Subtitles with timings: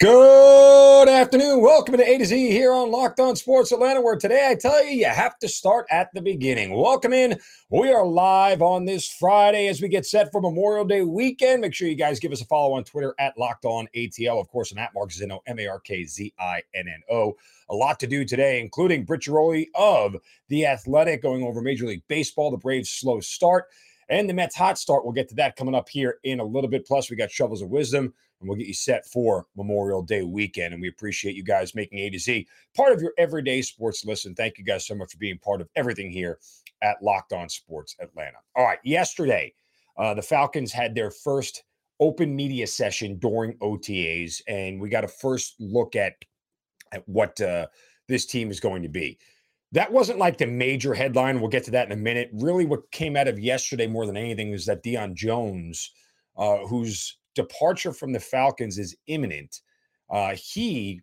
[0.00, 1.60] Good afternoon.
[1.60, 4.82] Welcome to A to Z here on Locked On Sports Atlanta, where today I tell
[4.82, 6.74] you, you have to start at the beginning.
[6.74, 7.38] Welcome in.
[7.68, 11.60] We are live on this Friday as we get set for Memorial Day weekend.
[11.60, 14.40] Make sure you guys give us a follow on Twitter at Locked On ATL.
[14.40, 17.36] Of course, I'm at Mark Zinno, M A R K Z I N N O.
[17.68, 20.16] A lot to do today, including Britt Ghiroli of
[20.48, 23.66] The Athletic going over Major League Baseball, the Braves' slow start,
[24.10, 25.04] and the Mets' hot start.
[25.04, 26.86] We'll get to that coming up here in a little bit.
[26.86, 30.74] Plus, we got Shovels of Wisdom and we'll get you set for Memorial Day weekend.
[30.74, 34.34] And we appreciate you guys making A to Z part of your everyday sports listen.
[34.34, 36.38] Thank you guys so much for being part of everything here
[36.82, 38.38] at Locked On Sports Atlanta.
[38.56, 39.54] All right, yesterday,
[39.96, 41.62] uh, the Falcons had their first
[42.00, 46.14] open media session during OTAs, and we got a first look at
[46.92, 47.66] at what uh,
[48.08, 49.18] this team is going to be.
[49.72, 51.40] That wasn't like the major headline.
[51.40, 52.30] We'll get to that in a minute.
[52.32, 55.92] Really, what came out of yesterday more than anything was that Deion Jones,
[56.36, 59.60] uh, who's departure from the Falcons is imminent.
[60.10, 61.00] Uh, he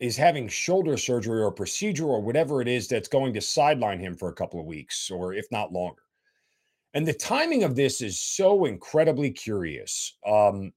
[0.00, 4.16] is having shoulder surgery or procedure or whatever it is that's going to sideline him
[4.16, 6.02] for a couple of weeks or if not longer.
[6.94, 10.16] And the timing of this is so incredibly curious.
[10.26, 10.72] Um,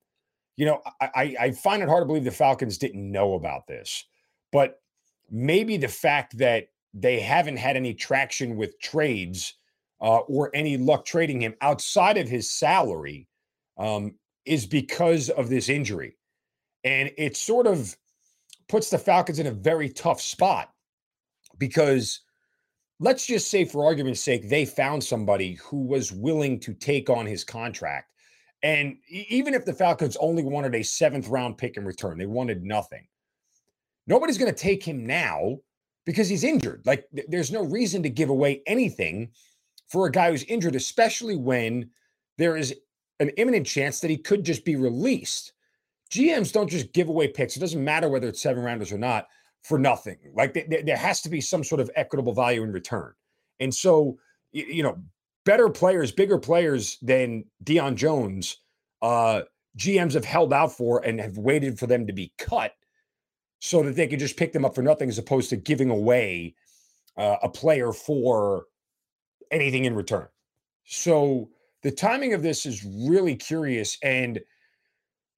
[0.56, 4.06] you know, I, I find it hard to believe the Falcons didn't know about this,
[4.52, 4.82] but
[5.30, 9.53] maybe the fact that they haven't had any traction with trades
[10.02, 13.28] uh, or any luck trading him outside of his salary
[13.78, 16.17] um, is because of this injury.
[16.84, 17.95] And it sort of
[18.67, 20.72] puts the Falcons in a very tough spot
[21.58, 22.22] because
[23.00, 27.26] let's just say, for argument's sake, they found somebody who was willing to take on
[27.26, 28.11] his contract.
[28.64, 32.64] And even if the Falcons only wanted a seventh round pick in return, they wanted
[32.64, 33.08] nothing.
[34.08, 35.58] Nobody's going to take him now
[36.08, 36.82] because he's injured.
[36.86, 39.30] Like, th- there's no reason to give away anything
[39.90, 41.90] for a guy who's injured, especially when
[42.38, 42.73] there is
[43.20, 45.52] an imminent chance that he could just be released.
[46.10, 47.58] GMs don't just give away picks.
[47.58, 49.28] It doesn't matter whether it's seven rounders or not
[49.64, 50.17] for nothing.
[50.34, 53.12] Like th- there has to be some sort of equitable value in return.
[53.60, 54.17] And so,
[54.54, 54.98] you know,
[55.46, 58.62] better players, bigger players than Deion Jones,
[59.02, 59.42] uh,
[59.78, 62.72] GMs have held out for and have waited for them to be cut
[63.60, 66.56] so that they could just pick them up for nothing as opposed to giving away
[67.18, 68.66] uh, a player for
[69.52, 70.28] anything in return.
[70.86, 71.50] So,
[71.84, 73.98] the timing of this is really curious.
[74.04, 74.40] And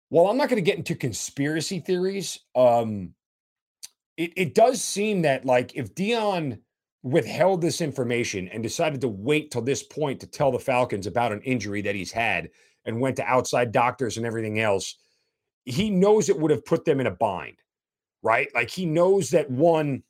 [0.09, 3.13] while I'm not going to get into conspiracy theories, um,
[4.17, 6.59] it, it does seem that like if Deion
[7.03, 11.31] withheld this information and decided to wait till this point to tell the Falcons about
[11.31, 12.49] an injury that he's had
[12.85, 14.95] and went to outside doctors and everything else,
[15.65, 17.57] he knows it would have put them in a bind,
[18.21, 18.49] right?
[18.53, 20.03] Like he knows that one,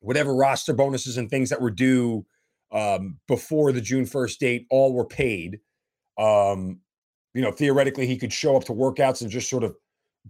[0.00, 2.24] whatever roster bonuses and things that were due
[2.72, 5.60] um, before the June 1st date all were paid.
[6.18, 6.80] Um,
[7.34, 9.76] you know, theoretically, he could show up to workouts and just sort of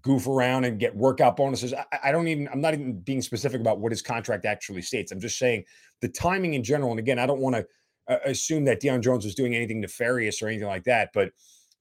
[0.02, 1.74] goof around and get workout bonuses.
[1.74, 5.10] I, I, don't even, I'm not even being specific about what his contract actually states.
[5.10, 5.64] I'm just saying
[6.00, 6.90] the timing in general.
[6.90, 7.66] And again, I don't want to
[8.08, 11.32] uh, assume that Deion Jones was doing anything nefarious or anything like that, but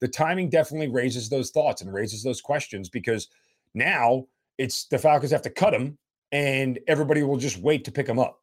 [0.01, 3.27] the timing definitely raises those thoughts and raises those questions because
[3.73, 4.25] now
[4.59, 5.97] it's the Falcons have to cut him
[6.31, 8.39] and everybody will just wait to pick him up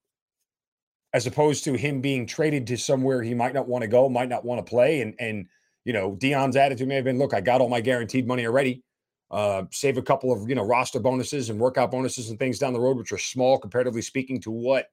[1.13, 4.29] as opposed to him being traded to somewhere he might not want to go, might
[4.29, 5.03] not want to play.
[5.03, 5.47] And and
[5.85, 8.83] you know, Deion's attitude may have been, look, I got all my guaranteed money already.
[9.31, 12.73] Uh, save a couple of you know roster bonuses and workout bonuses and things down
[12.73, 14.87] the road, which are small comparatively speaking to what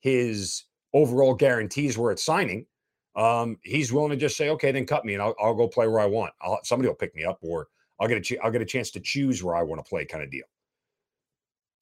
[0.00, 2.66] his overall guarantees were at signing.
[3.14, 5.86] Um, he's willing to just say, okay, then cut me and I'll, I'll go play
[5.86, 6.32] where I want.
[6.40, 7.68] I'll, somebody will pick me up, or
[8.00, 10.04] I'll get a ch- I'll get a chance to choose where I want to play,
[10.04, 10.44] kind of deal.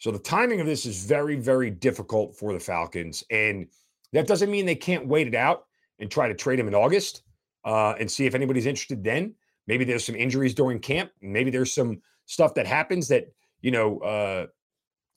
[0.00, 3.22] So the timing of this is very, very difficult for the Falcons.
[3.30, 3.68] And
[4.12, 5.66] that doesn't mean they can't wait it out
[5.98, 7.22] and try to trade him in August
[7.66, 9.34] uh, and see if anybody's interested then.
[9.66, 11.12] Maybe there's some injuries during camp.
[11.20, 14.46] Maybe there's some stuff that happens that, you know, uh,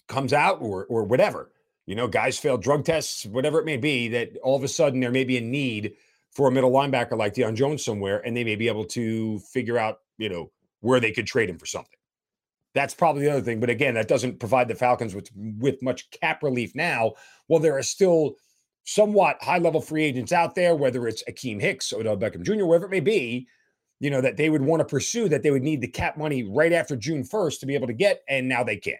[0.10, 1.52] comes out or or whatever.
[1.86, 5.00] You know, guys fail drug tests, whatever it may be, that all of a sudden
[5.00, 5.94] there may be a need
[6.32, 9.78] for a middle linebacker like Deion Jones somewhere, and they may be able to figure
[9.78, 10.52] out, you know,
[10.82, 11.98] where they could trade him for something.
[12.74, 13.60] That's probably the other thing.
[13.60, 17.14] But again, that doesn't provide the Falcons with with much cap relief now.
[17.48, 18.36] Well, there are still
[18.86, 22.86] somewhat high level free agents out there, whether it's Akiem Hicks, Odell Beckham Jr., wherever
[22.86, 23.48] it may be,
[24.00, 26.44] you know, that they would want to pursue that they would need the cap money
[26.44, 29.00] right after June 1st to be able to get, and now they can't.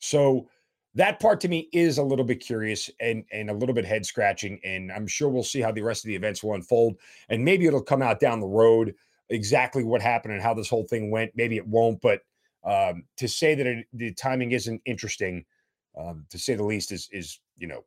[0.00, 0.48] So
[0.94, 4.04] that part to me is a little bit curious and and a little bit head
[4.04, 4.60] scratching.
[4.64, 6.96] And I'm sure we'll see how the rest of the events will unfold.
[7.28, 8.94] And maybe it'll come out down the road
[9.30, 11.32] exactly what happened and how this whole thing went.
[11.36, 12.22] Maybe it won't, but
[12.64, 15.44] um, to say that it, the timing isn't interesting,
[15.98, 17.84] um, to say the least, is is you know,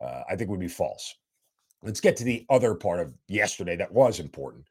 [0.00, 1.14] uh, I think would be false.
[1.82, 4.64] Let's get to the other part of yesterday that was important.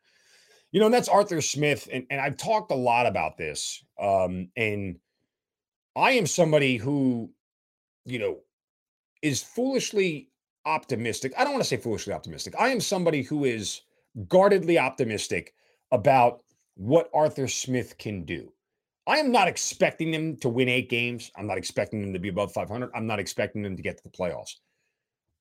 [0.71, 3.83] You know, and that's Arthur Smith, and and I've talked a lot about this.
[3.99, 4.99] Um, and
[5.95, 7.31] I am somebody who,
[8.05, 8.37] you know,
[9.21, 10.29] is foolishly
[10.65, 11.33] optimistic.
[11.37, 12.53] I don't want to say foolishly optimistic.
[12.59, 13.81] I am somebody who is
[14.27, 15.53] guardedly optimistic
[15.91, 16.43] about
[16.75, 18.51] what Arthur Smith can do.
[19.07, 21.31] I am not expecting them to win eight games.
[21.37, 22.91] I'm not expecting them to be above 500.
[22.93, 24.55] I'm not expecting them to get to the playoffs.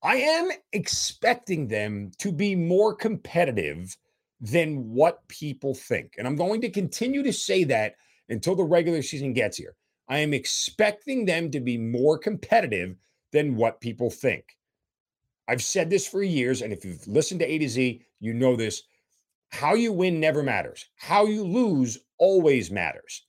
[0.05, 3.97] I am expecting them to be more competitive
[4.41, 6.15] than what people think.
[6.17, 7.97] And I'm going to continue to say that
[8.29, 9.75] until the regular season gets here.
[10.09, 12.95] I am expecting them to be more competitive
[13.33, 14.57] than what people think.
[15.49, 16.63] I've said this for years.
[16.63, 18.85] And if you've listened to A to Z, you know this.
[19.51, 23.26] How you win never matters, how you lose always matters.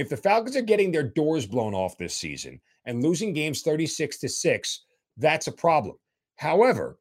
[0.00, 4.16] If the Falcons are getting their doors blown off this season and losing games 36
[4.20, 4.80] to 6,
[5.18, 5.94] that's a problem.
[6.36, 6.98] However,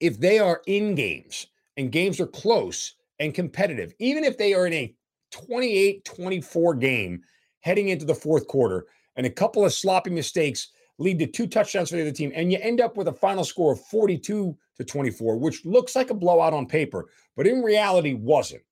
[0.00, 1.46] if they are in games
[1.76, 4.92] and games are close and competitive, even if they are in a
[5.30, 7.22] 28 24 game
[7.60, 11.90] heading into the fourth quarter and a couple of sloppy mistakes lead to two touchdowns
[11.90, 14.84] for the other team, and you end up with a final score of 42 to
[14.84, 18.64] 24, which looks like a blowout on paper, but in reality wasn't.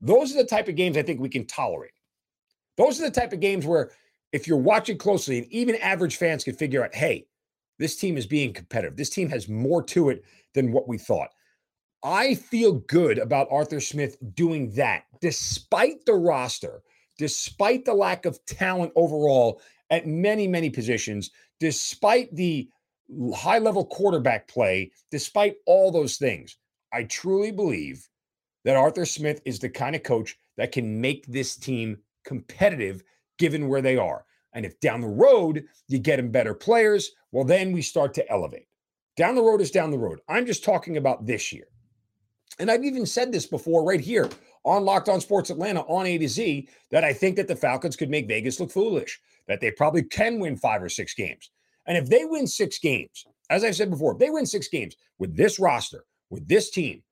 [0.00, 1.92] Those are the type of games I think we can tolerate.
[2.80, 3.90] Those are the type of games where
[4.32, 7.26] if you're watching closely and even average fans can figure out, hey,
[7.78, 8.96] this team is being competitive.
[8.96, 10.24] This team has more to it
[10.54, 11.28] than what we thought.
[12.02, 16.80] I feel good about Arthur Smith doing that, despite the roster,
[17.18, 19.60] despite the lack of talent overall
[19.90, 22.66] at many, many positions, despite the
[23.34, 26.56] high level quarterback play, despite all those things.
[26.94, 28.08] I truly believe
[28.64, 33.02] that Arthur Smith is the kind of coach that can make this team competitive
[33.38, 34.24] given where they are.
[34.52, 38.30] And if down the road you get them better players, well, then we start to
[38.30, 38.66] elevate.
[39.16, 40.20] Down the road is down the road.
[40.28, 41.66] I'm just talking about this year.
[42.58, 44.28] And I've even said this before right here
[44.64, 47.96] on Locked On Sports Atlanta on A to Z that I think that the Falcons
[47.96, 51.50] could make Vegas look foolish, that they probably can win five or six games.
[51.86, 54.96] And if they win six games, as I've said before, if they win six games
[55.18, 57.02] with this roster, with this team,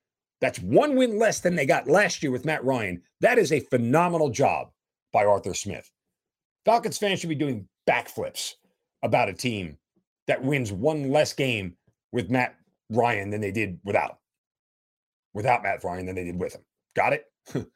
[0.41, 3.03] that's one win less than they got last year with Matt Ryan.
[3.21, 4.71] That is a phenomenal job
[5.13, 5.91] by Arthur Smith.
[6.65, 8.55] Falcons fans should be doing backflips
[9.03, 9.77] about a team
[10.27, 11.77] that wins one less game
[12.13, 12.55] with Matt
[12.91, 14.17] Ryan than they did without him.
[15.35, 16.63] Without Matt Ryan than they did with him.
[16.95, 17.25] Got it?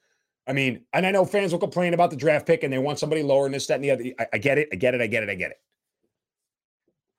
[0.46, 2.98] I mean, and I know fans will complain about the draft pick and they want
[2.98, 4.04] somebody lower and this, that, and the other.
[4.18, 4.68] I, I get it.
[4.72, 5.00] I get it.
[5.00, 5.30] I get it.
[5.30, 5.58] I get it.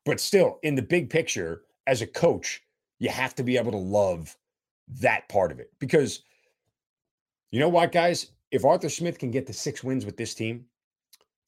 [0.05, 2.61] But still, in the big picture, as a coach,
[2.99, 4.35] you have to be able to love
[4.99, 5.71] that part of it.
[5.79, 6.23] Because
[7.51, 8.27] you know what, guys?
[8.53, 10.65] If Arthur Smith can get the six wins with this team,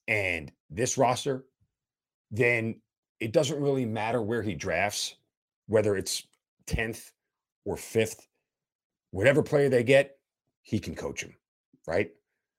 [0.08, 1.46] and this roster,
[2.32, 2.82] then
[3.20, 5.16] it doesn't really matter where he drafts,
[5.68, 6.24] whether it's
[6.68, 7.12] 10th
[7.64, 8.28] or 5th.
[9.12, 10.18] Whatever player they get,
[10.64, 11.36] he can coach them,
[11.88, 12.12] right?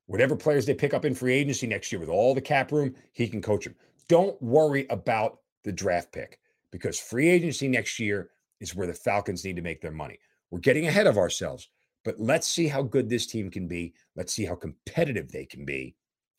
[0.07, 2.95] Whatever players they pick up in free agency next year with all the cap room,
[3.13, 3.75] he can coach them.
[4.09, 6.39] Don't worry about the draft pick
[6.71, 8.31] because free agency next year
[8.61, 10.19] is where the Falcons need to make their money.
[10.51, 11.69] We're getting ahead of ourselves,
[12.07, 13.93] but let's see how good this team can be.
[14.15, 15.97] Let's see how competitive they can be.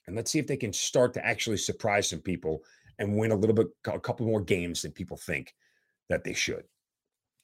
[0.07, 2.63] And let's see if they can start to actually surprise some people
[2.99, 5.53] and win a little bit, a couple more games than people think
[6.07, 6.63] that they should.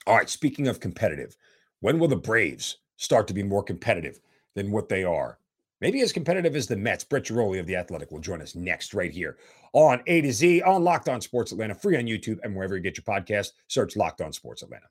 [0.07, 1.35] All right, speaking of competitive,
[1.81, 4.21] when will the Braves start to be more competitive
[4.55, 5.37] than what they are?
[5.81, 7.03] Maybe as competitive as the Mets.
[7.03, 9.37] Britt Ghiroli of The Athletic will join us next, right here
[9.73, 12.81] on A to Z on Locked On Sports Atlanta, free on YouTube and wherever you
[12.81, 13.49] get your podcast.
[13.67, 14.85] Search Locked On Sports Atlanta.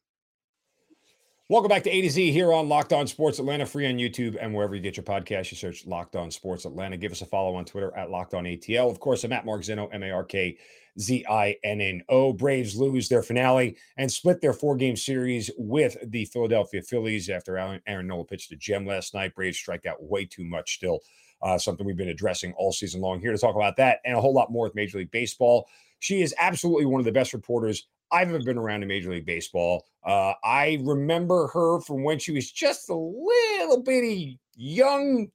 [1.48, 4.38] Welcome back to A to Z here on Locked On Sports Atlanta, free on YouTube
[4.40, 5.50] and wherever you get your podcast.
[5.50, 6.96] You search Locked On Sports Atlanta.
[6.96, 8.88] Give us a follow on Twitter at Locked On ATL.
[8.88, 10.56] Of course, I'm at Mark Zinno, M A R K
[11.00, 12.32] Z I N N O.
[12.32, 17.58] Braves lose their finale and split their four game series with the Philadelphia Phillies after
[17.58, 19.34] Aaron Nola pitched a gem last night.
[19.34, 21.00] Braves strike out way too much still.
[21.42, 23.20] Uh, something we've been addressing all season long.
[23.20, 25.66] Here to talk about that and a whole lot more with Major League Baseball.
[25.98, 29.26] She is absolutely one of the best reporters I've ever been around in Major League
[29.26, 29.84] Baseball.
[30.04, 35.28] Uh, I remember her from when she was just a little bitty young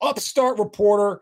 [0.00, 1.20] upstart reporter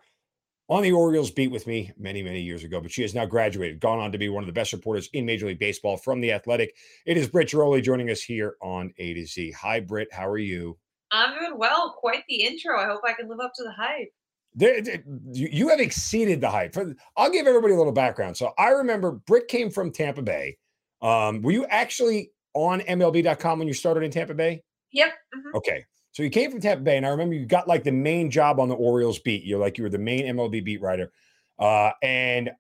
[0.69, 2.81] on the Orioles beat with me many, many years ago.
[2.81, 5.27] But she has now graduated, gone on to be one of the best reporters in
[5.27, 6.77] Major League Baseball from The Athletic.
[7.07, 9.51] It is Britt Ghiroli joining us here on A to Z.
[9.61, 10.09] Hi, Britt.
[10.13, 10.79] How are you?
[11.11, 11.97] I'm doing well.
[11.99, 12.79] Quite the intro.
[12.79, 14.13] I hope I can live up to the hype.
[14.55, 15.03] There, there-
[15.33, 16.77] you you have exceeded the hype.
[17.17, 18.37] I'll give everybody a little background.
[18.37, 20.57] So I remember Britt came from Tampa Bay.
[21.03, 24.63] Um, were you actually on MLB.com when you started in Tampa Bay?
[24.93, 25.13] Yep.
[25.35, 25.55] mhm.
[25.55, 25.85] Okay.
[26.13, 28.59] So you came from Tampa Bay, and I remember you got like the main job
[28.59, 29.45] on the Orioles beat.
[29.45, 31.13] You're like you were the main MLB beat writer.
[31.59, 32.51] Uh, and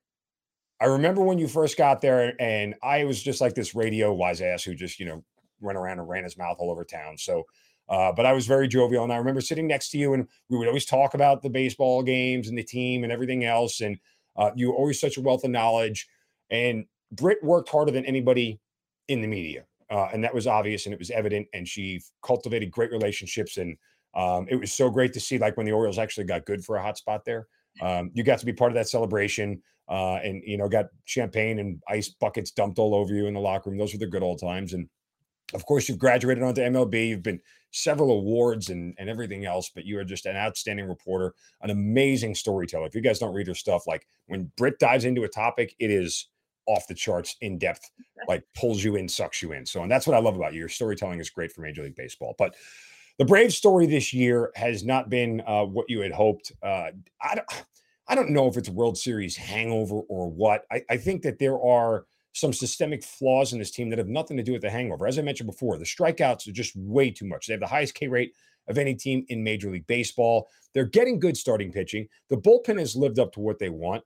[0.80, 4.40] I remember when you first got there, and I was just like this radio wise
[4.40, 5.24] ass who just, you know,
[5.60, 7.18] went around and ran his mouth all over town.
[7.18, 7.44] So
[7.90, 10.56] uh, but I was very jovial, and I remember sitting next to you, and we
[10.56, 13.80] would always talk about the baseball games and the team and everything else.
[13.80, 13.98] And
[14.36, 16.08] uh, you were always such a wealth of knowledge.
[16.50, 18.60] And Britt worked harder than anybody
[19.08, 21.48] in the media, uh, and that was obvious and it was evident.
[21.52, 23.76] And she cultivated great relationships, and
[24.14, 25.38] um, it was so great to see.
[25.38, 27.46] Like when the Orioles actually got good for a hot spot there,
[27.80, 31.58] um, you got to be part of that celebration, uh, and you know got champagne
[31.58, 33.78] and ice buckets dumped all over you in the locker room.
[33.78, 34.88] Those were the good old times, and
[35.54, 37.08] of course, you've graduated onto MLB.
[37.08, 37.40] You've been
[37.72, 42.34] several awards and, and everything else, but you are just an outstanding reporter, an amazing
[42.34, 42.86] storyteller.
[42.86, 45.90] If you guys don't read her stuff, like when Britt dives into a topic, it
[45.90, 46.28] is
[46.74, 47.90] off the charts in depth,
[48.28, 49.66] like pulls you in, sucks you in.
[49.66, 50.60] So, and that's what I love about you.
[50.60, 52.34] Your storytelling is great for Major League Baseball.
[52.38, 52.54] But
[53.18, 56.52] the Braves story this year has not been uh, what you had hoped.
[56.62, 56.90] Uh,
[57.22, 57.46] I don't,
[58.08, 60.64] I don't know if it's World Series hangover or what.
[60.70, 64.36] I, I think that there are some systemic flaws in this team that have nothing
[64.36, 65.06] to do with the hangover.
[65.06, 67.46] As I mentioned before, the strikeouts are just way too much.
[67.46, 68.32] They have the highest K rate
[68.68, 70.48] of any team in Major League Baseball.
[70.72, 72.08] They're getting good starting pitching.
[72.28, 74.04] The bullpen has lived up to what they want.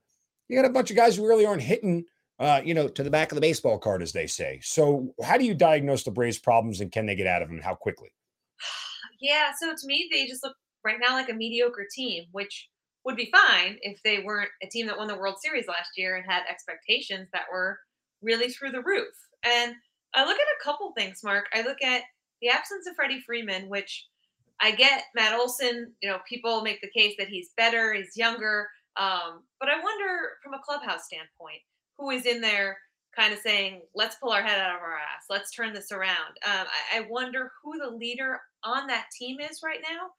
[0.49, 2.05] You got a bunch of guys who really aren't hitting,
[2.39, 4.59] uh, you know, to the back of the baseball card, as they say.
[4.63, 7.61] So, how do you diagnose the Braves' problems and can they get out of them?
[7.61, 8.09] How quickly?
[9.21, 9.51] Yeah.
[9.59, 12.67] So to me, they just look right now like a mediocre team, which
[13.05, 16.17] would be fine if they weren't a team that won the World Series last year
[16.17, 17.79] and had expectations that were
[18.21, 19.13] really through the roof.
[19.43, 19.73] And
[20.13, 21.45] I look at a couple things, Mark.
[21.53, 22.03] I look at
[22.41, 24.05] the absence of Freddie Freeman, which
[24.59, 28.67] I get Matt Olson, you know, people make the case that he's better, he's younger.
[28.97, 31.61] Um, but I wonder from a clubhouse standpoint,
[31.97, 32.77] who is in there
[33.15, 36.35] kind of saying, let's pull our head out of our ass, let's turn this around.
[36.45, 40.09] Um, I, I wonder who the leader on that team is right now.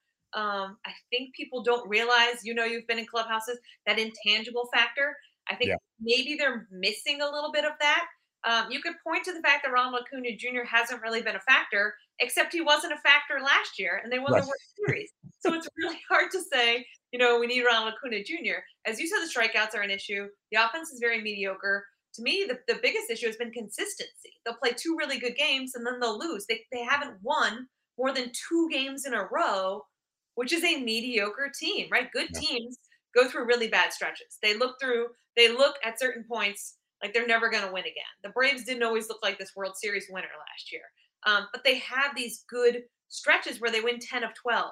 [0.41, 5.17] Um, I think people don't realize, you know, you've been in clubhouses, that intangible factor.
[5.51, 5.77] I think Yeah.
[6.01, 8.07] maybe they're missing a little bit of that.
[8.45, 10.65] Um, you could point to the fact that Ronald Acuna Jr.
[10.67, 14.33] hasn't really been a factor, except he wasn't a factor last year, and they won
[14.33, 14.43] Right.
[14.43, 15.11] the World Series.
[15.41, 18.61] So it's really hard to say, you know, we need Ronald Acuna Jr.
[18.85, 20.27] As you said, the strikeouts are an issue.
[20.53, 21.87] The offense is very mediocre.
[22.17, 24.35] To me, the, the biggest issue has been consistency.
[24.45, 26.45] They'll play two really good games and then they'll lose.
[26.45, 29.87] They, they haven't won more than two games in a row,
[30.35, 32.13] which is a mediocre team, right?
[32.13, 32.77] Good teams
[33.15, 34.37] go through really bad stretches.
[34.43, 35.07] They look through,
[35.39, 38.05] they look at certain points like they're never going to win again.
[38.25, 40.83] The Braves didn't always look like this World Series winner last year,
[41.27, 44.71] um, but they have these good stretches where they win 10 of 12,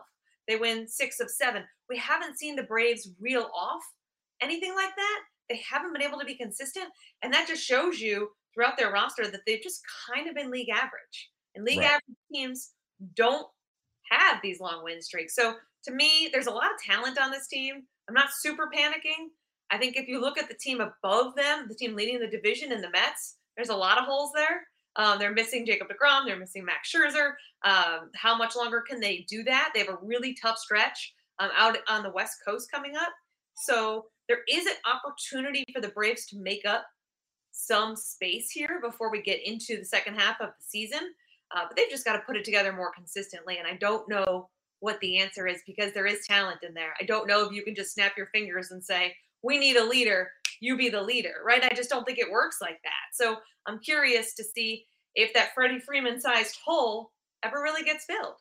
[0.49, 1.65] they win six of seven.
[1.89, 3.83] We haven't seen the Braves reel off
[4.41, 5.21] anything like that.
[5.49, 6.87] They haven't been able to be consistent,
[7.23, 10.71] and that just shows you throughout their roster that they've just kind of been league
[10.71, 11.31] average.
[11.55, 11.87] And league Right.
[11.87, 12.73] average teams
[13.15, 13.47] don't
[14.11, 15.35] have these long win streaks.
[15.35, 17.83] So to me, there's a lot of talent on this team.
[18.09, 19.29] I'm not super panicking.
[19.71, 22.71] I think if you look at the team above them, the team leading the division
[22.73, 24.67] in the Mets, there's a lot of holes there.
[24.97, 26.27] Um, they're missing Jacob DeGrom.
[26.27, 27.33] They're missing Max Scherzer.
[27.65, 29.71] Um, how much longer can they do that?
[29.75, 33.13] They have a really tough stretch um, out on the West Coast coming up.
[33.57, 36.87] So there is an opportunity for the Braves to make up
[37.53, 41.15] some space here before we get into the second half of the season.
[41.55, 43.59] Uh, but they've just got to put it together more consistently.
[43.59, 44.49] And I don't know
[44.81, 46.95] what the answer is because there is talent in there.
[47.01, 49.85] I don't know if you can just snap your fingers and say, we need a
[49.85, 50.31] leader,
[50.61, 51.63] you be the leader, right?
[51.65, 53.15] I just don't think it works like that.
[53.15, 58.37] So I'm curious to see if that Freddie Freeman sized hole ever really gets filled.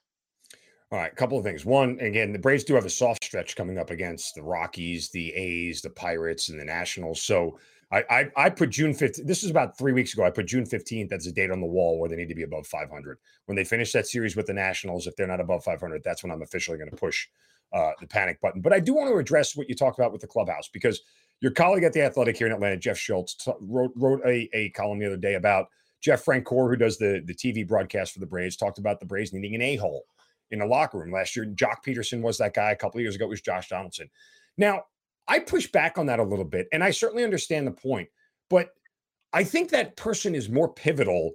[0.91, 1.65] All right, a couple of things.
[1.65, 5.33] One, again, the Braves do have a soft stretch coming up against the Rockies, the
[5.33, 7.21] A's, the Pirates, and the Nationals.
[7.21, 7.57] So
[7.91, 9.25] I I, I put June 15th.
[9.25, 10.23] This was about three weeks ago.
[10.23, 12.43] I put June 15th as a date on the wall where they need to be
[12.43, 13.17] above 500.
[13.45, 16.31] When they finish that series with the Nationals, if they're not above 500, that's when
[16.31, 17.27] I'm officially going to push
[17.73, 18.61] uh, the panic button.
[18.61, 21.01] But I do want to address what you talked about with the clubhouse because
[21.43, 24.69] your colleague at the Athletic here in Atlanta, Jeff Schultz, t- wrote wrote a, a
[24.69, 25.67] column the other day about
[25.99, 29.33] Jeff Francoeur, who does the the TV broadcast for the Braves, talked about the Braves
[29.33, 30.05] needing an a hole
[30.51, 31.45] in the locker room last year.
[31.45, 32.71] Joc Pederson was that guy.
[32.71, 34.09] A couple years ago, it was Josh Donaldson.
[34.57, 34.83] Now,
[35.27, 38.07] I push back on that a little bit, and I certainly understand the point,
[38.49, 38.69] but
[39.33, 41.33] I think that person is more pivotal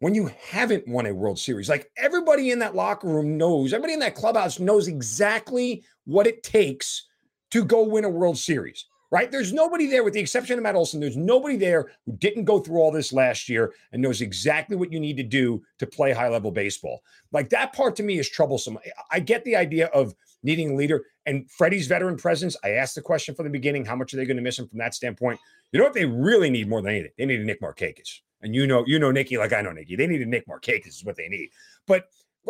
[0.00, 1.70] when you haven't won a World Series.
[1.70, 6.42] Like everybody in that locker room knows, everybody in that clubhouse knows exactly what it
[6.42, 7.06] takes
[7.52, 8.84] to go win a World Series.
[9.10, 9.30] Right?
[9.30, 11.00] There's nobody there, with the exception of Matt Olson.
[11.00, 14.92] There's nobody there who didn't go through all this last year and knows exactly what
[14.92, 17.02] you need to do to play high level baseball.
[17.32, 18.78] Like that part to me is troublesome.
[19.10, 22.56] I get the idea of needing a leader and Freddie's veteran presence.
[22.62, 24.68] I asked the question from the beginning how much are they going to miss him
[24.68, 25.40] from that standpoint?
[25.72, 27.12] You know what they really need more than anything?
[27.18, 28.20] They need a Nick Markakis.
[28.42, 29.96] And you know, you know Nicky like I know Nicky.
[29.96, 31.50] They need a Nick Markakis is what they need.
[31.86, 32.08] But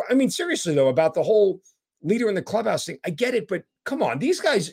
[0.09, 1.61] I mean, seriously though, about the whole
[2.03, 4.71] leader in the clubhouse thing, I get it, but come on, these guys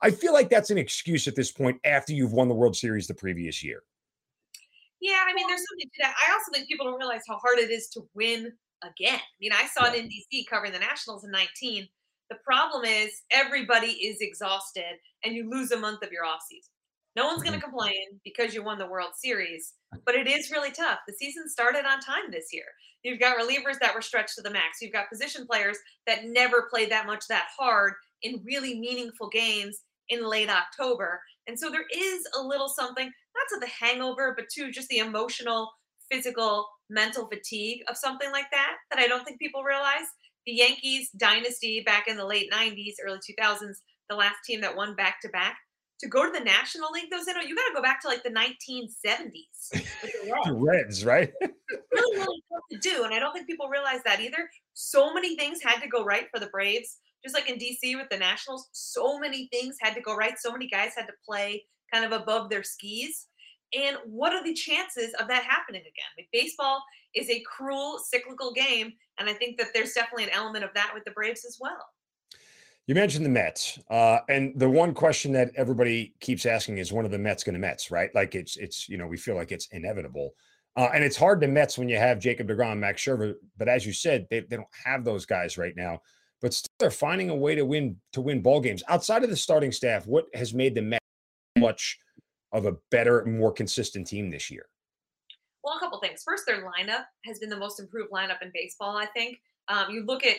[0.00, 3.06] I feel like that's an excuse at this point after you've won the World Series
[3.06, 3.82] the previous year.
[5.00, 6.14] Yeah, I mean, there's something to that.
[6.26, 8.52] I also think people don't realize how hard it is to win
[8.82, 9.18] again.
[9.18, 11.88] I mean, I saw it in DC covering the Nationals in 19.
[12.30, 16.70] The problem is everybody is exhausted and you lose a month of your offseason.
[17.16, 17.70] No one's going to mm-hmm.
[17.70, 19.74] complain because you won the World Series,
[20.04, 20.98] but it is really tough.
[21.06, 22.66] The season started on time this year.
[23.02, 24.82] You've got relievers that were stretched to the max.
[24.82, 29.82] You've got position players that never played that much that hard in really meaningful games
[30.08, 31.20] in late October.
[31.46, 34.98] And so there is a little something, not to the hangover, but to just the
[34.98, 35.70] emotional,
[36.10, 40.06] physical, mental fatigue of something like that, that I don't think people realize.
[40.46, 43.76] The Yankees dynasty back in the late 90s, early 2000s,
[44.08, 45.56] the last team that won back to back.
[46.00, 48.08] To go to the National League, those you know, you got to go back to
[48.08, 49.84] like the 1970s.
[50.00, 50.50] The Reds.
[50.52, 51.32] Reds, right?
[51.40, 54.48] really, really tough to do, and I don't think people realize that either.
[54.74, 58.08] So many things had to go right for the Braves just like in DC with
[58.10, 60.38] the Nationals, so many things had to go right.
[60.38, 63.26] So many guys had to play kind of above their skis.
[63.74, 66.10] And what are the chances of that happening again?
[66.16, 66.82] Like baseball
[67.14, 68.92] is a cruel, cyclical game.
[69.18, 71.84] And I think that there's definitely an element of that with the Braves as well.
[72.86, 77.04] You mentioned the Mets, uh, and the one question that everybody keeps asking is, when
[77.04, 77.90] are the Mets going to Mets?
[77.90, 78.08] Right?
[78.14, 80.32] Like it's it's you know we feel like it's inevitable,
[80.74, 83.84] uh, and it's hard to Mets when you have Jacob Degrom, Max Scherzer, but as
[83.84, 86.00] you said, they, they don't have those guys right now
[86.40, 89.36] but still they're finding a way to win to win ball games outside of the
[89.36, 90.06] starting staff.
[90.06, 90.94] What has made them
[91.58, 91.98] much
[92.52, 94.66] of a better, more consistent team this year?
[95.62, 96.22] Well, a couple things.
[96.24, 98.96] First, their lineup has been the most improved lineup in baseball.
[98.96, 100.36] I think um, you look at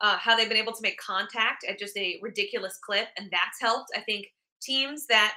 [0.00, 3.60] uh, how they've been able to make contact at just a ridiculous clip, and that's
[3.60, 3.90] helped.
[3.96, 4.26] I think
[4.62, 5.34] teams that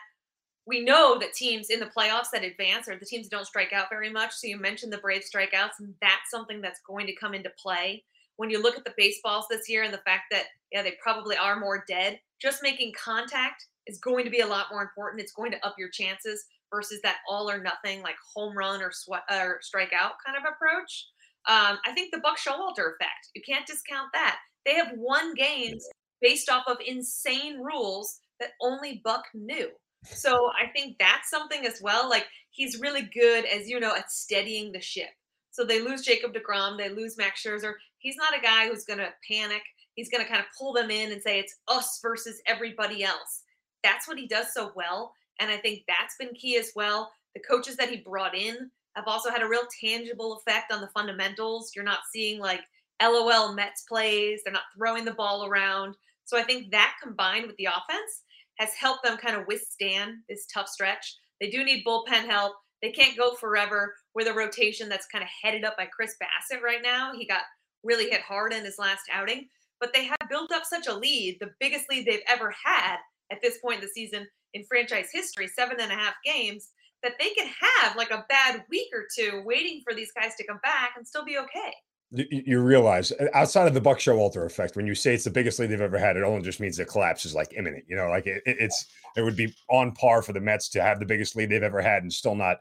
[0.66, 3.74] we know that teams in the playoffs that advance are the teams that don't strike
[3.74, 4.34] out very much.
[4.34, 8.04] So you mentioned the Braves strikeouts, and that's something that's going to come into play
[8.38, 11.38] when you look at the baseballs this year and the fact that yeah they probably
[11.38, 15.22] are more dead just making contact is going to be a lot more important.
[15.22, 18.92] It's going to up your chances versus that all or nothing like home run or
[18.92, 21.08] sweat or strikeout kind of approach.
[21.46, 24.38] Um, i think the buck showalter effect you can't discount that.
[24.66, 25.86] They have won games
[26.22, 29.70] based off of insane rules that only buck knew.
[30.06, 34.12] So i think that's something as well like he's really good as you know at
[34.12, 35.10] steadying the ship
[35.54, 37.74] so they lose Jacob DeGrom, they lose Max Scherzer.
[38.00, 39.62] He's not a guy who's going to panic.
[39.94, 43.44] He's going to kind of pull them in and say it's us versus everybody else.
[43.84, 45.14] That's what he does so well.
[45.40, 47.12] And I think that's been key as well.
[47.36, 50.88] The coaches that he brought in have also had a real tangible effect on the
[50.88, 51.74] fundamentals.
[51.76, 52.62] You're not seeing like
[53.00, 55.96] LOL Mets plays, they're not throwing the ball around.
[56.26, 58.24] So I think that combined with the offense
[58.56, 61.16] has helped them kind of withstand this tough stretch.
[61.40, 62.54] They do need bullpen help.
[62.84, 66.62] They can't go forever with a rotation that's kind of headed up by Chris Bassitt
[66.62, 67.14] right now.
[67.18, 67.44] He got
[67.82, 69.48] really hit hard in his last outing,
[69.80, 72.98] but they have built up such a lead, the biggest lead they've ever had
[73.32, 76.72] at this point in the season in franchise history, seven and a half games,
[77.04, 80.46] that they can have like a bad week or two waiting for these guys to
[80.46, 81.74] come back and still be okay.
[82.16, 85.58] You realize uh, outside of the Buck Showalter effect, when you say it's the biggest
[85.60, 87.86] lead they've ever had, it only just means the collapse is like imminent.
[87.88, 91.00] You know, like it, it's it would be on par for the Mets to have
[91.00, 92.58] the biggest lead they've ever had and still not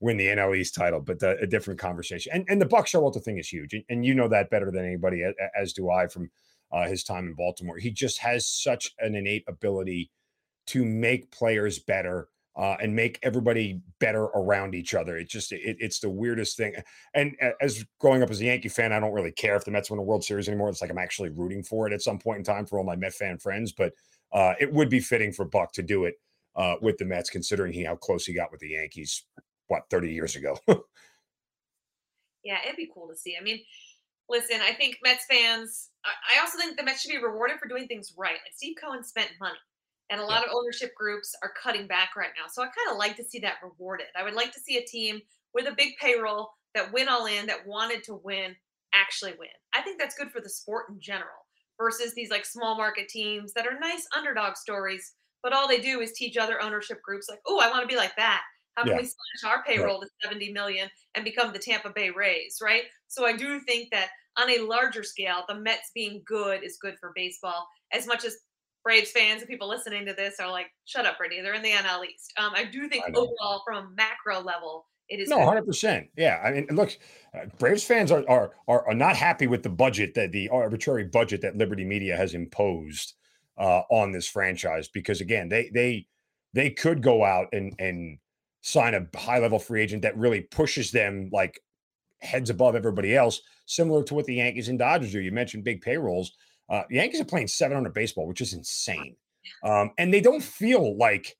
[0.00, 2.32] win the NL East title, but the, a different conversation.
[2.34, 5.24] And and the Buck Showalter thing is huge, and, you know that better than anybody,
[5.56, 6.30] as do I from
[6.72, 7.78] uh, his time in Baltimore.
[7.78, 10.10] He just has such an innate ability
[10.66, 15.16] to make players better uh, and make everybody better around each other.
[15.16, 16.74] It just it, it's the weirdest thing.
[17.14, 19.90] And as growing up as a Yankee fan, I don't really care if the Mets
[19.90, 20.68] win a World Series anymore.
[20.68, 22.96] It's like I'm actually rooting for it at some point in time for all my
[22.96, 23.72] Met fan friends.
[23.72, 23.92] But
[24.32, 26.14] uh, it would be fitting for Buck to do it
[26.56, 29.24] uh, with the Mets, considering he how close he got with the Yankees.
[29.68, 30.58] What 30 years ago?
[32.42, 33.36] yeah, it'd be cool to see.
[33.38, 33.60] I mean,
[34.28, 35.90] listen, I think Mets fans.
[36.04, 38.32] I also think the Mets should be rewarded for doing things right.
[38.32, 39.58] Like Steve Cohen spent money
[40.10, 42.48] and a lot of ownership groups are cutting back right now.
[42.50, 44.06] So I kind of like to see that rewarded.
[44.16, 45.20] I would like to see a team
[45.54, 48.54] with a big payroll that went all in, that wanted to win,
[48.94, 49.48] actually win.
[49.74, 51.46] I think that's good for the sport in general
[51.78, 56.00] versus these like small market teams that are nice underdog stories, but all they do
[56.00, 58.42] is teach other ownership groups like, oh, I want to be like that.
[58.74, 58.98] How can yeah.
[58.98, 60.08] we slash our payroll right.
[60.22, 62.84] to 70 million and become the Tampa Bay Rays, right?
[63.08, 66.96] So I do think that on a larger scale, the Mets being good is good
[67.00, 68.36] for baseball as much as
[68.88, 71.42] Braves fans and people listening to this are like, "Shut up, Brittany.
[71.42, 74.86] They're in the NL East." Um, I do think I overall, from a macro level,
[75.10, 76.08] it is No, hundred percent.
[76.16, 76.96] Yeah, I mean, look,
[77.34, 81.04] uh, Braves fans are, are are are not happy with the budget that the arbitrary
[81.04, 83.12] budget that Liberty Media has imposed
[83.58, 86.06] uh, on this franchise because again, they they
[86.54, 88.16] they could go out and and
[88.62, 91.60] sign a high level free agent that really pushes them like
[92.20, 95.20] heads above everybody else, similar to what the Yankees and Dodgers do.
[95.20, 96.32] You mentioned big payrolls.
[96.68, 99.16] Uh, the Yankees are playing 700 baseball, which is insane,
[99.62, 101.36] um, and they don't feel like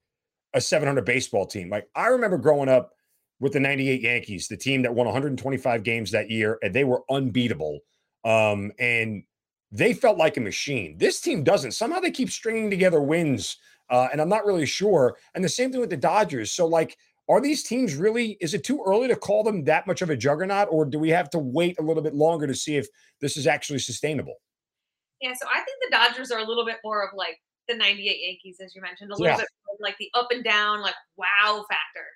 [0.54, 1.68] a 700 baseball team.
[1.68, 2.92] Like I remember growing up
[3.40, 7.02] with the 98 Yankees, the team that won 125 games that year, and they were
[7.10, 7.80] unbeatable.
[8.24, 9.22] Um, and
[9.70, 10.96] they felt like a machine.
[10.98, 11.72] This team doesn't.
[11.72, 13.58] Somehow they keep stringing together wins,
[13.90, 15.16] uh, and I'm not really sure.
[15.34, 16.50] And the same thing with the Dodgers.
[16.50, 16.96] So, like,
[17.28, 18.38] are these teams really?
[18.40, 21.10] Is it too early to call them that much of a juggernaut, or do we
[21.10, 22.88] have to wait a little bit longer to see if
[23.20, 24.36] this is actually sustainable?
[25.20, 28.18] Yeah, so I think the Dodgers are a little bit more of like the 98
[28.20, 29.36] Yankees, as you mentioned, a little Yeah.
[29.36, 32.06] bit more of like the up and down, like wow factor.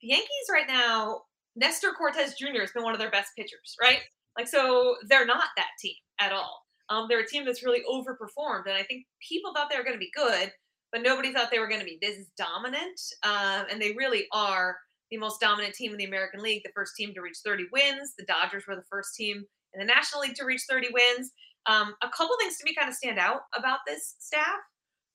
[0.00, 1.22] The Yankees right now,
[1.56, 2.60] Nestor Cortes Jr.
[2.60, 4.00] has been one of their best pitchers, right?
[4.38, 6.62] Like, so they're not that team at all.
[6.88, 9.94] Um, they're a team that's really overperformed, and I think people thought they were going
[9.96, 10.52] to be good,
[10.90, 13.00] but nobody thought they were going to be this dominant.
[13.22, 14.76] Um, and they really are
[15.10, 18.14] the most dominant team in the American League, the first team to reach 30 wins.
[18.18, 19.44] The Dodgers were the first team
[19.74, 21.30] in the National League to reach 30 wins.
[21.66, 24.58] Um, a couple things to me kind of stand out about this staff.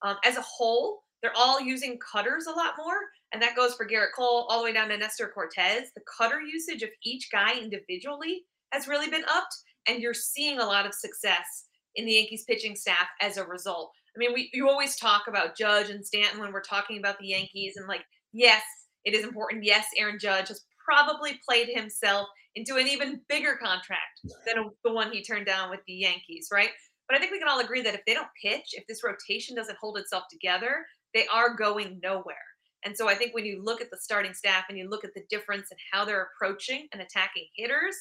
[0.03, 2.97] Um, as a whole, they're all using cutters a lot more,
[3.33, 5.91] and that goes for Gerrit Cole all the way down to Nestor Cortes.
[5.95, 9.55] The cutter usage of each guy individually has really been upped,
[9.88, 13.91] and you're seeing a lot of success in the Yankees pitching staff as a result.
[14.15, 17.27] I mean, we you always talk about Judge and Stanton when we're talking about the
[17.27, 18.63] Yankees, and like, yes,
[19.03, 19.63] it is important.
[19.63, 25.12] Yes, Aaron Judge has probably played himself into an even bigger contract than the one
[25.12, 26.69] he turned down with the Yankees, right?
[27.08, 29.56] But I think we can all agree that if they don't pitch, if this rotation
[29.56, 32.36] doesn't hold itself together, they are going nowhere.
[32.84, 35.13] And so I think when you look at the starting staff and you look at
[35.13, 37.95] the difference in how they're approaching and attacking hitters,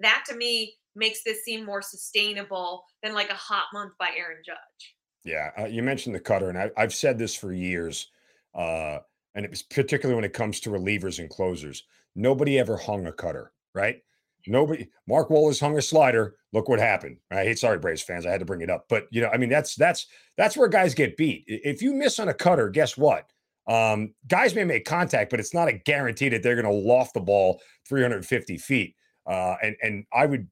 [0.00, 4.42] that to me makes this seem more sustainable than like a hot month by Aaron
[4.44, 4.94] Judge.
[5.24, 8.08] Yeah, uh, you mentioned the cutter, and I, I've said this for years,
[8.54, 8.98] uh,
[9.34, 11.84] and it was particularly when it comes to relievers and closers.
[12.14, 14.02] Nobody ever hung a cutter, right?
[14.46, 14.88] Nobody.
[15.06, 16.36] Mark Wohlers hung a slider.
[16.52, 17.18] Look what happened.
[17.30, 18.26] I hate sorry, Braves fans.
[18.26, 20.68] I had to bring it up, but you know, I mean, that's that's that's where
[20.68, 21.44] guys get beat.
[21.46, 23.26] If you miss on a cutter, guess what?
[23.68, 27.14] Um, guys may make contact, but it's not a guarantee that they're going to loft
[27.14, 28.96] the ball 350 feet.
[29.26, 30.48] Uh, and and I would,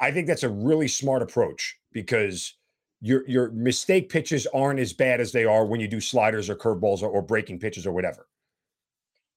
[0.00, 2.54] I think that's a really smart approach because
[3.00, 6.56] your your mistake pitches aren't as bad as they are when you do sliders or
[6.56, 8.26] curveballs or, or breaking pitches or whatever.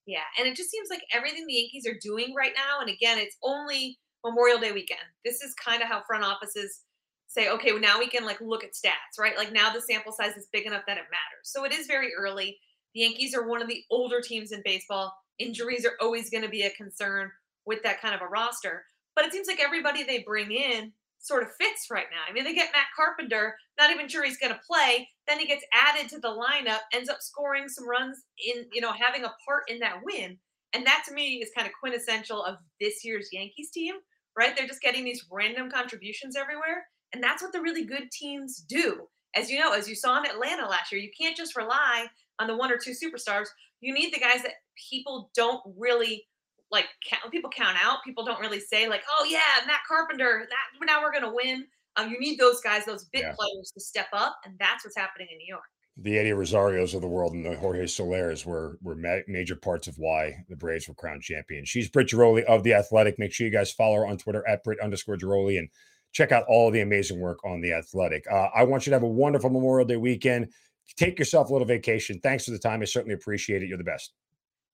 [0.06, 3.18] Yeah, and it just seems like everything the Yankees are doing right now, and again,
[3.18, 5.00] it's only Memorial Day weekend.
[5.24, 6.84] This is kind of how front offices
[7.28, 9.36] say, okay, well, now we can like look at stats, right?
[9.36, 11.44] Like now the sample size is big enough that it matters.
[11.44, 12.58] So it is very early.
[12.94, 15.14] The Yankees are one of the older teams in baseball.
[15.38, 17.30] Injuries are always going to be a concern
[17.66, 18.84] with that kind of a roster.
[19.14, 22.22] But it seems like everybody they bring in sort of fits right now.
[22.28, 25.08] I mean, they get Matt Carpenter, not even sure he's going to play.
[25.26, 28.92] Then he gets added to the lineup, ends up scoring some runs in, you know,
[28.92, 30.38] having a part in that win.
[30.72, 33.94] And that to me is kind of quintessential of this year's Yankees team,
[34.36, 34.56] right?
[34.56, 36.84] They're just getting these random contributions everywhere.
[37.12, 39.08] And that's what the really good teams do.
[39.34, 42.06] As you know, as you saw in Atlanta last year, you can't just rely
[42.38, 43.46] on the one or two superstars.
[43.80, 44.54] You need the guys that
[44.90, 46.26] people don't really
[46.70, 47.98] like count, people count out.
[48.04, 51.66] People don't really say like, "Oh yeah, Matt Carpenter, that now we're going to win."
[51.96, 53.32] Um, you need those guys, those big Yeah.
[53.38, 55.64] players to step up, and that's what's happening in New York.
[56.00, 59.88] The Eddie Rosarios of the world and the Jorge Solers were were ma- major parts
[59.88, 61.68] of why the Braves were crowned champions.
[61.68, 63.18] She's Britt Ghiroli of the Athletic.
[63.18, 65.68] Make sure you guys follow her on Twitter at Britt underscore Ghiroli and
[66.12, 68.24] check out all the amazing work on the Athletic.
[68.30, 70.52] Uh, I want you to have a wonderful Memorial Day weekend.
[70.96, 72.20] Take yourself a little vacation.
[72.20, 72.80] Thanks for the time.
[72.80, 73.68] I certainly appreciate it.
[73.68, 74.12] You're the best.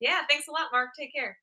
[0.00, 0.90] Yeah, thanks a lot, Mark.
[0.98, 1.38] Take care.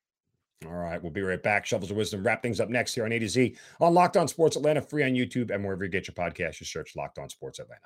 [0.66, 1.66] All right, we'll be right back.
[1.66, 4.28] Shovels of Wisdom wrap things up next here on A to Z on Locked On
[4.28, 6.60] Sports Atlanta, free on YouTube and wherever you get your podcast.
[6.60, 7.82] You search Locked On Sports Atlanta.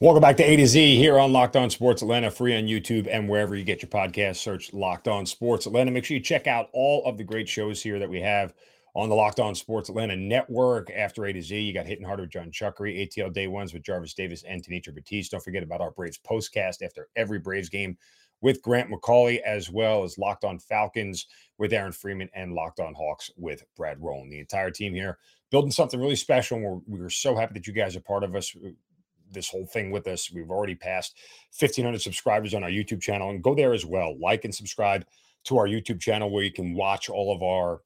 [0.00, 3.06] Welcome back to A to Z here on Locked On Sports Atlanta, free on YouTube
[3.10, 4.36] and wherever you get your podcast.
[4.36, 5.90] Search Locked On Sports Atlanta.
[5.90, 8.54] Make sure you check out all of the great shows here that we have
[8.94, 10.90] on the Locked On Sports Atlanta network.
[10.90, 13.82] After A to Z, you got Hitting Hard with John Chuckery, ATL Day Ones with
[13.82, 15.32] Jarvis Davis and Tanitra Batiste.
[15.32, 17.98] Don't forget about our Braves postcast after every Braves game
[18.40, 21.26] with Grant McCauley, as well as Locked On Falcons
[21.58, 24.32] with Aaron Freeman and Locked On Hawks with Brad Rowland.
[24.32, 25.18] The entire team here
[25.50, 26.56] building something really special.
[26.56, 28.54] And we're, we're so happy that you guys are part of us.
[29.32, 30.30] This whole thing with us.
[30.32, 31.16] We've already passed
[31.58, 34.18] 1,500 subscribers on our YouTube channel, and go there as well.
[34.18, 35.04] Like and subscribe
[35.44, 37.80] to our YouTube channel where you can watch all of our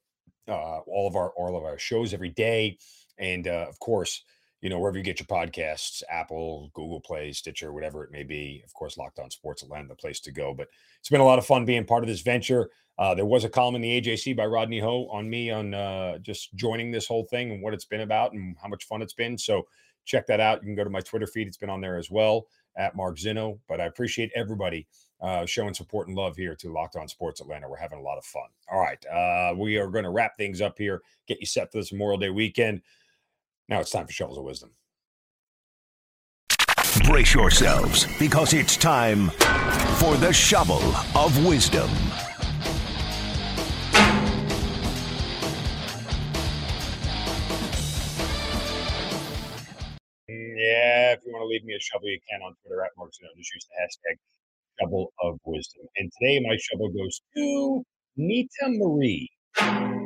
[0.49, 2.79] uh, all of our all of our shows every day.
[3.19, 4.25] And uh, of course,
[4.65, 8.63] you know, wherever you get your podcasts, Apple, Google Play, Stitcher, whatever it may be.
[8.65, 10.55] Of course, Locked On Sports Atlanta, the place to go.
[10.55, 12.71] But it's been a lot of fun being part of this venture.
[12.99, 16.17] Uh, there was a column in the AJC by Rodney Ho on me on uh,
[16.17, 19.13] just joining this whole thing and what it's been about and how much fun it's
[19.13, 19.37] been.
[19.37, 19.67] So
[20.07, 20.63] check that out.
[20.63, 21.47] You can go to my Twitter feed.
[21.47, 22.47] It's been on there as well
[22.79, 23.59] at Mark Zinno.
[23.69, 24.87] But I appreciate everybody
[25.21, 27.69] uh, showing support and love here to Locked On Sports Atlanta.
[27.69, 28.49] We're having a lot of fun.
[28.73, 29.05] All right.
[29.05, 32.19] Uh, we are going to wrap things up here, get you set for this Memorial
[32.19, 32.81] Day weekend.
[33.69, 34.71] Now it's time for Shovels of Wisdom.
[37.07, 39.31] Brace yourselves because it's time
[39.99, 40.83] for the Shovel
[41.15, 41.91] of Wisdom.
[50.29, 53.11] Yeah, if you want to leave me a shovel, you can on Twitter at Mark
[53.11, 53.35] Zinno.
[53.37, 54.19] Just use the hashtag
[54.81, 55.87] shovel of wisdom.
[55.97, 57.85] And today my shovel goes to
[58.17, 59.31] Nita Marie.
[59.59, 59.97] Okay,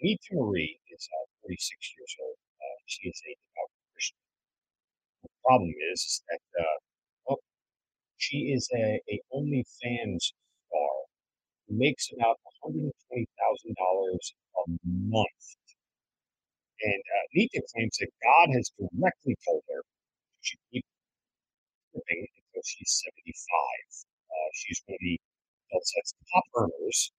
[0.00, 2.40] Nita Marie is uh, 46 years old.
[2.56, 4.24] Uh, she is a devout Christian.
[5.22, 6.00] The problem is
[6.32, 6.78] that uh,
[7.28, 7.40] well,
[8.16, 10.96] she is a, a OnlyFans star
[11.68, 14.64] who makes about $120,000 a
[15.12, 15.44] month.
[16.80, 19.80] And uh, Nita claims that God has directly told her
[20.40, 20.84] she should keep
[21.94, 23.24] living until she's 75.
[24.28, 25.16] Uh, she's one of the
[25.72, 27.12] Telset's top earners,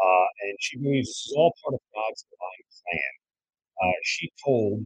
[0.00, 3.19] uh, and she believes this is all part of God's divine plan.
[3.82, 4.84] Uh, she told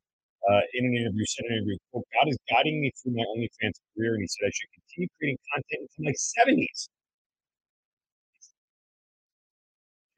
[0.50, 3.24] uh, in an interview, said in an interview, quote, God is guiding me through my
[3.34, 6.88] OnlyFans career, and he said I should continue creating content until my 70s.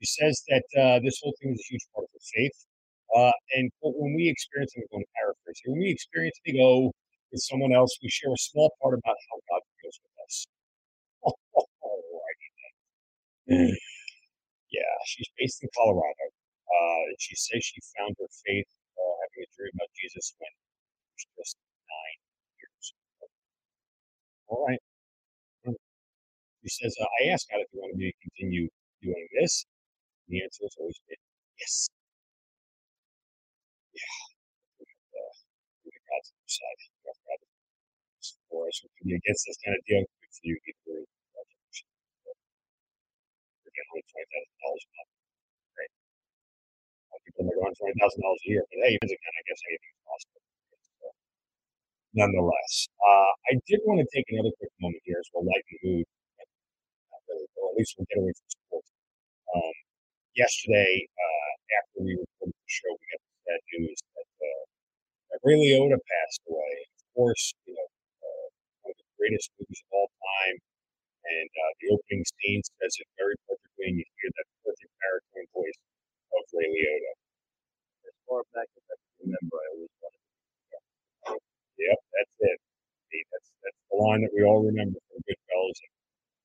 [0.00, 2.58] She says that uh, this whole thing is a huge part of her faith.
[3.16, 6.92] Uh, and when we experience, I'm going to paraphrase here, when we experience Big O
[7.32, 10.46] with someone else, we share a small part about how God feels with us.
[14.72, 16.35] Yeah, she's based in Colorado.
[16.76, 18.68] Uh, she says she found her faith
[19.00, 20.52] uh, having a dream about Jesus when
[21.16, 21.56] she was just
[21.88, 22.20] nine
[22.60, 22.86] years
[23.20, 23.32] old.
[24.48, 24.82] All right.
[26.64, 28.68] She says, uh, I asked God if he wanted me to continue
[29.02, 29.64] doing this.
[30.28, 31.18] The answer has always been
[31.60, 31.88] yes.
[33.94, 34.14] Yeah.
[35.14, 35.34] Uh,
[38.20, 38.82] is for us.
[38.84, 40.02] We can be against this kind of deal.
[40.04, 40.56] Good for you.
[40.66, 41.06] Good for you.
[43.64, 45.12] We're getting only twenty thousand dollars a month.
[47.34, 48.62] I'll give them twenty thousand dollars a year.
[48.70, 50.40] But hey, again, I guess anything is possible.
[51.02, 51.06] So,
[52.14, 55.78] nonetheless, uh, I did want to take another quick moment here as we'll lighten the
[55.84, 56.06] mood.
[57.26, 58.90] Really, or at least we'll get away from sports.
[59.50, 59.76] Um,
[60.38, 61.50] yesterday, uh,
[61.82, 64.62] after we recorded the show, we got the sad news that, uh,
[65.34, 66.74] that Ray Liotta passed away.
[66.86, 67.88] Of course, you know,
[68.22, 68.46] uh,
[68.86, 70.56] one of the greatest movies of all time.
[71.26, 75.50] And uh, the opening scene says it very perfectly, and you hear that perfect baritone
[75.50, 75.78] voice
[76.36, 77.12] of Ray Liotta.
[78.08, 81.36] As far back as I can remember, I always wanted to be
[81.80, 82.58] Yep, that's it.
[83.12, 85.78] See, that's, that's the line that we all remember from Goodfellas.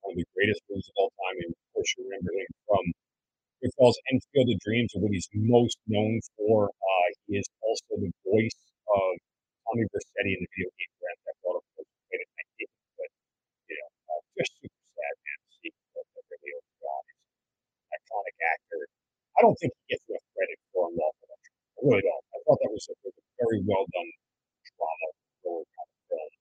[0.03, 1.37] One of the greatest movies of all time.
[1.43, 2.83] And of course, you remember him from
[3.63, 6.69] Goodfellas and Field of Dreams what he's most known for.
[6.69, 8.59] Uh, he is also the voice
[8.91, 9.11] of
[9.67, 11.59] Tommy Vercetti in the video game Grand Theft Auto.
[11.63, 13.09] of course, played at 19, But
[13.71, 15.71] you know, uh, just super sad man to see
[16.29, 16.53] really.
[17.95, 18.81] Iconic actor.
[19.37, 21.53] I don't think he gets enough credit for Unlawful Entry.
[21.77, 22.25] I really don't.
[22.35, 24.11] I thought that was a, a very well done
[24.77, 25.09] drama
[25.41, 26.31] thriller kind of film.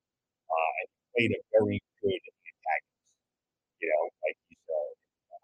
[0.50, 3.04] Uh, and played a very good antagonist.
[3.80, 4.90] You know, like he's uh,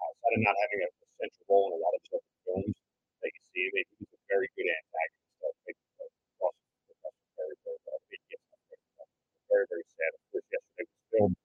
[0.05, 2.77] outside of not having a central role in a lot of different films
[3.23, 5.31] that you see him in, he's a very good antagonist.
[5.41, 6.09] So I think uh,
[6.43, 6.57] Ross
[6.91, 6.99] was
[7.39, 8.01] very, very well.
[8.11, 9.11] He gets some credit for that.
[9.51, 10.11] Very, very sad.
[10.19, 11.39] Of course, yesterday was filmed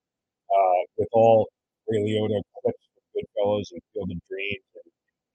[0.52, 1.40] uh, with all
[1.88, 4.88] Ray Liotta clips from Goodfellas and Field of Dreams and,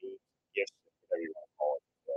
[0.05, 0.17] and
[0.55, 1.85] gifts, whatever you want to call it.
[2.07, 2.13] So,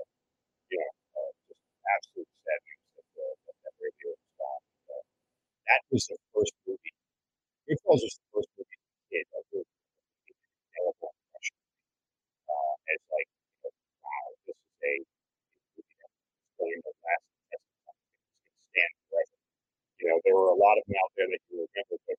[0.70, 1.62] you know, uh, just
[1.96, 4.64] absolute sad news that, uh, that, that Ray Liotta gone.
[4.90, 5.04] Uh,
[5.70, 6.94] that was the first movie.
[7.68, 9.24] Goodfellas was the first movie as a kid.
[9.32, 9.66] That was a
[10.74, 11.56] terrible impression.
[12.48, 13.72] Uh, and it's like, you know,
[14.04, 14.94] wow, this is a
[15.76, 16.18] movie that's
[16.58, 18.00] going to last the test of time.
[18.00, 19.38] It's going to stand forever.
[20.00, 22.18] You know, there were a lot of them out there that you remember, but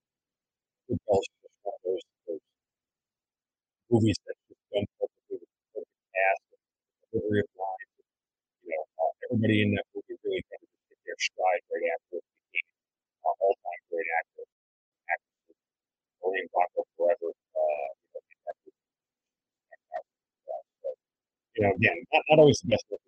[0.88, 2.44] Goodfellas was just one of those, those
[3.92, 5.84] movies that just done perfectly with the
[6.16, 6.44] cast
[7.12, 7.92] delivery of lines.
[8.64, 12.24] You know, uh, everybody in that movie really kind of hit their stride right after
[12.24, 12.72] it became
[13.28, 14.46] uh, all-time great actor.
[15.12, 15.60] Actresses.
[16.24, 17.30] Maureen Bacco forever.
[17.36, 18.56] Uh, you know.
[19.92, 20.96] Uh,
[21.58, 23.01] you know, again, not, not always the best that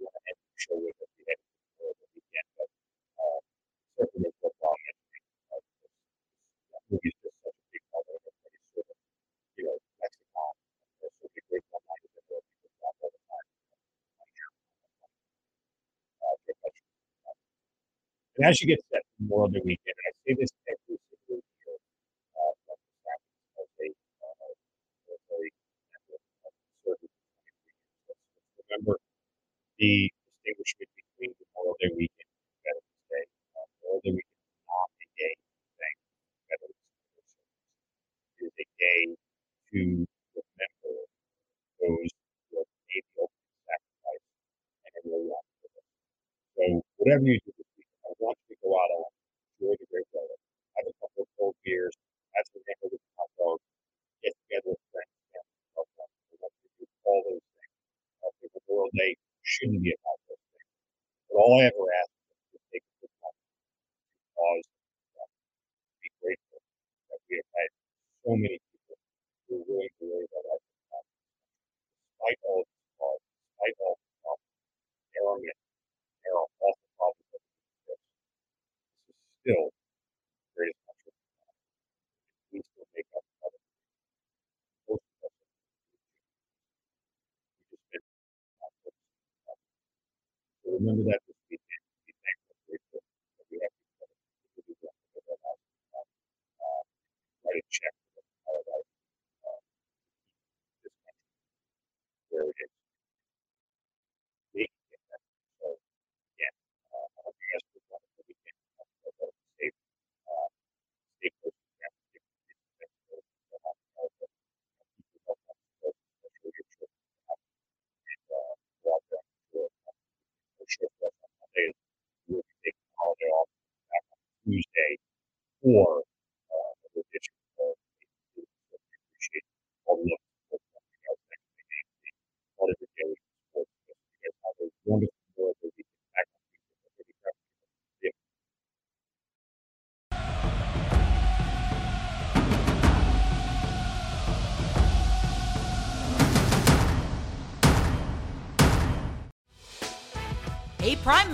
[18.43, 21.79] And as you get set for Memorial Day weekend, I say this every single year,
[22.35, 22.51] uh.
[22.67, 22.75] uh
[28.67, 28.99] remember
[29.79, 30.11] the
[30.43, 32.27] distinguishment between Memorial Day weekend
[32.67, 33.23] and Veterans Day.
[33.55, 35.95] Uh, Memorial Day weekend is not a day to thank
[36.51, 37.31] veterans their service.
[38.27, 39.01] It is a day
[39.71, 39.79] to
[40.35, 40.95] remember
[41.79, 42.11] those
[42.51, 44.27] who have made the ultimate sacrifice
[44.91, 45.31] and
[46.59, 47.39] So whatever you